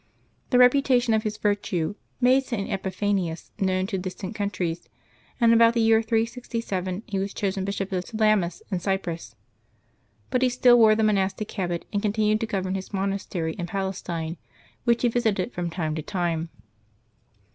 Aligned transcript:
The 0.49 0.57
reputation 0.57 1.13
of 1.13 1.21
his 1.21 1.37
virtue 1.37 1.93
made 2.19 2.41
St. 2.43 2.67
Epiphanius 2.71 3.51
known 3.59 3.85
to 3.85 3.99
distant 3.99 4.33
countries, 4.33 4.89
and 5.39 5.53
about 5.53 5.75
the 5.75 5.79
year 5.79 6.01
367 6.01 7.03
he 7.05 7.19
was 7.19 7.35
chosen 7.35 7.65
Bishop 7.65 7.91
of 7.91 8.03
Salamis 8.05 8.63
in 8.71 8.79
Cyprus. 8.79 9.35
But 10.31 10.41
he 10.41 10.49
still 10.49 10.79
wore 10.79 10.95
the 10.95 11.03
mo 11.03 11.13
nastic 11.13 11.51
habit, 11.51 11.85
and 11.93 12.01
continued 12.01 12.39
to 12.39 12.47
govern 12.47 12.73
his 12.73 12.91
monastery 12.91 13.53
in 13.59 13.67
Palestine, 13.67 14.37
which 14.85 15.03
he 15.03 15.07
visited 15.07 15.53
from 15.53 15.69
time 15.69 15.93
to 15.93 16.01
time. 16.01 16.49